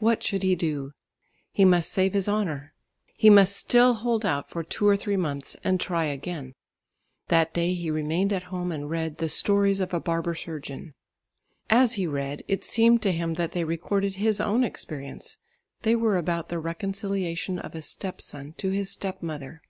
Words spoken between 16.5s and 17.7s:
the reconciliation